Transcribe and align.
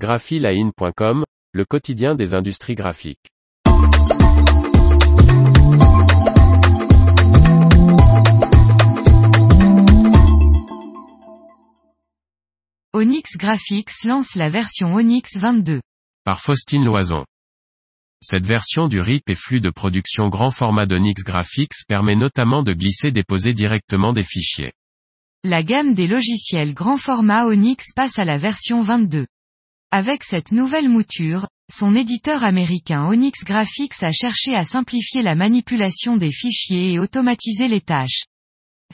graphiline.com, 0.00 1.24
le 1.52 1.64
quotidien 1.66 2.14
des 2.14 2.32
industries 2.32 2.74
graphiques. 2.74 3.28
Onyx 12.94 13.36
Graphics 13.36 14.04
lance 14.04 14.34
la 14.36 14.48
version 14.48 14.94
Onyx 14.94 15.36
22. 15.36 15.82
Par 16.24 16.40
Faustine 16.40 16.86
Loison. 16.86 17.26
Cette 18.22 18.46
version 18.46 18.88
du 18.88 19.00
RIP 19.00 19.28
et 19.28 19.34
flux 19.34 19.60
de 19.60 19.68
production 19.68 20.30
grand 20.30 20.50
format 20.50 20.86
d'Onyx 20.86 21.22
Graphics 21.22 21.84
permet 21.86 22.16
notamment 22.16 22.62
de 22.62 22.72
glisser-déposer 22.72 23.52
directement 23.52 24.14
des 24.14 24.24
fichiers. 24.24 24.72
La 25.44 25.62
gamme 25.62 25.92
des 25.92 26.06
logiciels 26.06 26.72
grand 26.72 26.96
format 26.96 27.46
Onyx 27.46 27.92
passe 27.94 28.18
à 28.18 28.24
la 28.24 28.38
version 28.38 28.80
22. 28.80 29.26
Avec 29.92 30.22
cette 30.22 30.52
nouvelle 30.52 30.88
mouture, 30.88 31.48
son 31.68 31.96
éditeur 31.96 32.44
américain 32.44 33.06
Onyx 33.06 33.42
Graphics 33.42 34.04
a 34.04 34.12
cherché 34.12 34.54
à 34.54 34.64
simplifier 34.64 35.20
la 35.22 35.34
manipulation 35.34 36.16
des 36.16 36.30
fichiers 36.30 36.92
et 36.92 37.00
automatiser 37.00 37.66
les 37.66 37.80
tâches. 37.80 38.22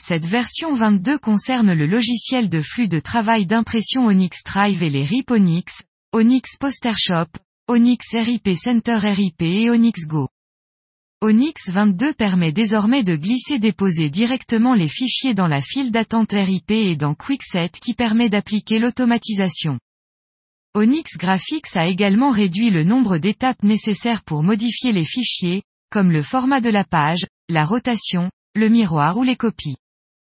Cette 0.01 0.25
version 0.25 0.73
22 0.73 1.19
concerne 1.19 1.73
le 1.73 1.85
logiciel 1.85 2.49
de 2.49 2.61
flux 2.61 2.87
de 2.87 2.99
travail 2.99 3.45
d'impression 3.45 4.07
Onyx 4.07 4.43
Drive 4.43 4.81
et 4.81 4.89
les 4.89 5.03
RIP 5.03 5.29
Onyx, 5.29 5.83
Onyx 6.13 6.57
PosterShop, 6.57 7.29
Onyx 7.67 8.13
RIP 8.13 8.49
Center 8.57 8.95
RIP 8.95 9.43
et 9.43 9.69
Onyx 9.69 10.07
Go. 10.07 10.29
Onyx 11.21 11.69
22 11.69 12.13
permet 12.13 12.51
désormais 12.51 13.03
de 13.03 13.15
glisser-déposer 13.15 14.09
directement 14.09 14.73
les 14.73 14.87
fichiers 14.87 15.35
dans 15.35 15.47
la 15.47 15.61
file 15.61 15.91
d'attente 15.91 16.31
RIP 16.31 16.71
et 16.71 16.95
dans 16.95 17.13
Quickset 17.13 17.69
qui 17.69 17.93
permet 17.93 18.29
d'appliquer 18.29 18.79
l'automatisation. 18.79 19.77
Onyx 20.75 21.17
Graphics 21.17 21.75
a 21.75 21.87
également 21.87 22.29
réduit 22.29 22.69
le 22.69 22.83
nombre 22.83 23.17
d'étapes 23.17 23.63
nécessaires 23.63 24.23
pour 24.23 24.43
modifier 24.43 24.91
les 24.91 25.05
fichiers, 25.05 25.63
comme 25.89 26.11
le 26.11 26.21
format 26.21 26.61
de 26.61 26.69
la 26.69 26.83
page, 26.83 27.25
la 27.49 27.65
rotation, 27.65 28.29
le 28.53 28.69
miroir 28.69 29.17
ou 29.17 29.23
les 29.23 29.35
copies. 29.35 29.77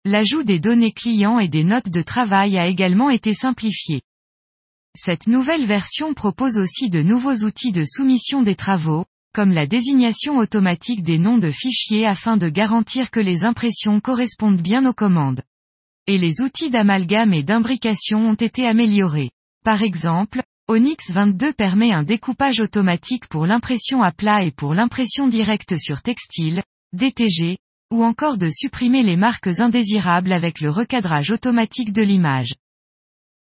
L'ajout 0.05 0.43
des 0.43 0.59
données 0.59 0.93
clients 0.93 1.39
et 1.39 1.49
des 1.49 1.63
notes 1.63 1.89
de 1.89 2.01
travail 2.01 2.57
a 2.57 2.67
également 2.67 3.09
été 3.09 3.33
simplifié. 3.33 4.01
Cette 4.95 5.27
nouvelle 5.27 5.65
version 5.65 6.13
propose 6.13 6.57
aussi 6.57 6.89
de 6.89 7.01
nouveaux 7.01 7.43
outils 7.43 7.73
de 7.73 7.83
soumission 7.85 8.41
des 8.41 8.55
travaux, 8.55 9.05
comme 9.33 9.51
la 9.51 9.67
désignation 9.67 10.37
automatique 10.37 11.03
des 11.03 11.17
noms 11.17 11.37
de 11.37 11.51
fichiers 11.51 12.05
afin 12.05 12.37
de 12.37 12.49
garantir 12.49 13.11
que 13.11 13.19
les 13.19 13.43
impressions 13.43 13.99
correspondent 13.99 14.61
bien 14.61 14.85
aux 14.85 14.93
commandes. 14.93 15.41
Et 16.07 16.17
les 16.17 16.41
outils 16.41 16.69
d'amalgame 16.69 17.33
et 17.33 17.43
d'imbrication 17.43 18.29
ont 18.29 18.35
été 18.35 18.65
améliorés. 18.65 19.31
Par 19.63 19.83
exemple, 19.83 20.41
Onyx 20.69 21.11
22 21.11 21.51
permet 21.51 21.91
un 21.91 22.03
découpage 22.03 22.59
automatique 22.59 23.27
pour 23.27 23.45
l'impression 23.45 24.01
à 24.01 24.11
plat 24.11 24.43
et 24.43 24.51
pour 24.51 24.73
l'impression 24.73 25.27
directe 25.27 25.77
sur 25.77 26.01
textile, 26.01 26.63
DTG, 26.93 27.57
ou 27.91 28.03
encore 28.03 28.37
de 28.37 28.49
supprimer 28.49 29.03
les 29.03 29.17
marques 29.17 29.59
indésirables 29.59 30.31
avec 30.31 30.61
le 30.61 30.69
recadrage 30.69 31.31
automatique 31.31 31.91
de 31.91 32.03
l'image. 32.03 32.53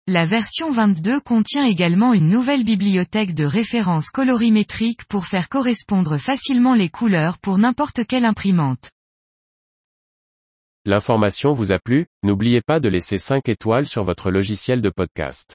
La 0.07 0.25
version 0.25 0.71
22 0.71 1.21
contient 1.21 1.67
également 1.67 2.15
une 2.15 2.31
nouvelle 2.31 2.65
bibliothèque 2.65 3.35
de 3.35 3.45
références 3.45 4.09
colorimétriques 4.11 5.05
pour 5.05 5.27
faire 5.27 5.49
correspondre 5.51 6.17
facilement 6.17 6.75
les 6.75 6.89
couleurs 6.89 7.39
pour 7.39 7.59
n'importe 7.59 8.07
quelle 8.07 8.25
imprimante. 8.25 8.91
L'information 10.87 11.53
vous 11.53 11.73
a 11.73 11.79
plu, 11.79 12.07
n'oubliez 12.23 12.63
pas 12.63 12.81
de 12.81 12.89
laisser 12.89 13.19
5 13.19 13.51
étoiles 13.51 13.87
sur 13.87 14.03
votre 14.03 14.31
logiciel 14.31 14.81
de 14.81 14.89
podcast. 14.89 15.55